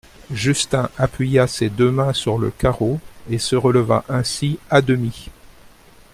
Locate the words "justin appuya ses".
0.33-1.69